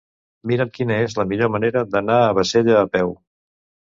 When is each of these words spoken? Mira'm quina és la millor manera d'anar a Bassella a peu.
Mira'm 0.51 0.71
quina 0.77 0.95
és 1.07 1.15
la 1.19 1.25
millor 1.33 1.51
manera 1.57 1.83
d'anar 1.91 2.17
a 2.29 2.33
Bassella 2.39 2.79
a 2.79 2.87
peu. 2.97 3.13